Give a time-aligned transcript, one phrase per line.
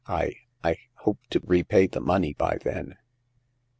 [0.07, 0.33] I—
[0.63, 2.97] I— hope to repay the money by then.